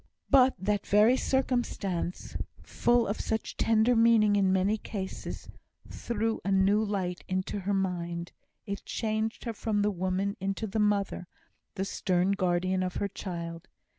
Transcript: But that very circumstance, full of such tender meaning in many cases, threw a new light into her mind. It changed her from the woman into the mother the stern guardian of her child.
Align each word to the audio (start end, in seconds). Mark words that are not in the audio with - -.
But 0.31 0.55
that 0.57 0.87
very 0.87 1.15
circumstance, 1.15 2.35
full 2.63 3.05
of 3.05 3.21
such 3.21 3.55
tender 3.55 3.95
meaning 3.95 4.35
in 4.35 4.51
many 4.51 4.75
cases, 4.79 5.47
threw 5.91 6.41
a 6.43 6.51
new 6.51 6.83
light 6.83 7.23
into 7.27 7.59
her 7.59 7.73
mind. 7.75 8.31
It 8.65 8.83
changed 8.83 9.43
her 9.45 9.53
from 9.53 9.83
the 9.83 9.91
woman 9.91 10.37
into 10.39 10.65
the 10.65 10.79
mother 10.79 11.27
the 11.75 11.85
stern 11.85 12.31
guardian 12.31 12.81
of 12.81 12.95
her 12.95 13.07
child. 13.09 13.67